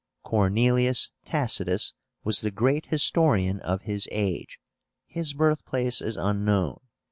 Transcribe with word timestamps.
CORNELIUS 0.23 1.11
TACITUS 1.25 1.93
was 2.23 2.41
the 2.41 2.49
great 2.49 2.87
historian 2.87 3.59
of 3.59 3.83
his 3.83 4.07
age. 4.11 4.57
His 5.05 5.33
birthplace 5.35 6.01
is 6.01 6.17
unknown. 6.17 6.79